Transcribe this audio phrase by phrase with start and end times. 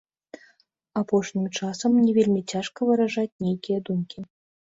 [1.01, 4.19] Апошнім часам мне вельмі цяжка выражаць нейкія думкі.